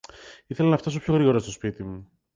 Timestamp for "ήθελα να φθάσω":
0.47-0.99